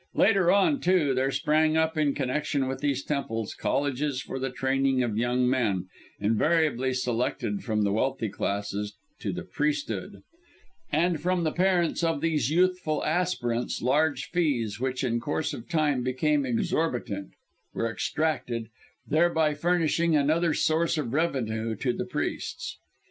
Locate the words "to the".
9.19-9.43, 21.75-22.05